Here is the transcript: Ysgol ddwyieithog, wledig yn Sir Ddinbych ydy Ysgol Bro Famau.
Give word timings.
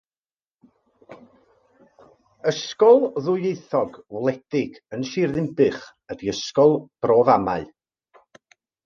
Ysgol 2.51 3.03
ddwyieithog, 3.17 3.99
wledig 4.15 4.79
yn 4.99 5.05
Sir 5.11 5.35
Ddinbych 5.37 5.85
ydy 6.15 6.33
Ysgol 6.35 6.75
Bro 7.07 7.19
Famau. 7.29 7.69